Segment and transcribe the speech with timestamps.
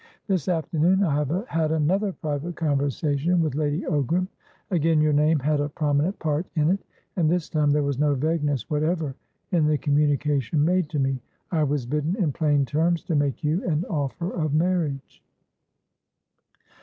[0.25, 4.27] This afternoon, I have had another private conversation with Lady Ogram.
[4.71, 6.79] Again your name had a prominent part in it,
[7.17, 9.13] and this time there was no vagueness whatever
[9.51, 11.19] in the communication made to me.
[11.51, 15.21] I was bidden, in plain terms, to make you an offer of marriage."